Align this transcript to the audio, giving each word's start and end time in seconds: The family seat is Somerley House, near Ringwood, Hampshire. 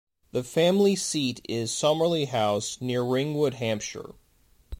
The 0.31 0.43
family 0.43 0.95
seat 0.95 1.45
is 1.47 1.69
Somerley 1.69 2.25
House, 2.27 2.81
near 2.81 3.03
Ringwood, 3.03 3.53
Hampshire. 3.53 4.15